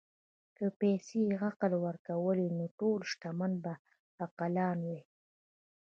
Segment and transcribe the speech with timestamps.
[0.57, 3.73] که پیسې عقل ورکولی، نو ټول شتمن به
[4.21, 5.01] عاقلان وای.